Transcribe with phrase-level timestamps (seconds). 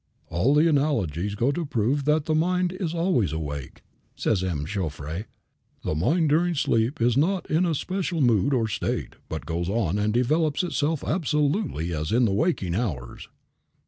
[0.31, 3.83] "All the analogies go to prove that the mind is always awake,"
[4.15, 4.65] says M.
[4.65, 5.25] Jouffroy.
[5.83, 9.69] "The mind during sleep is not in a special mood or state, but it goes
[9.69, 13.29] on and develops itself absolutely as in the waking hours."